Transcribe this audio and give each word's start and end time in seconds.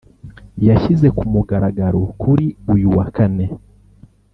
yashyize 0.67 1.07
ku 1.17 1.23
mugaragaro 1.33 2.01
kuri 2.21 2.45
uyu 2.73 2.87
wa 2.97 3.05
Kane 3.15 3.45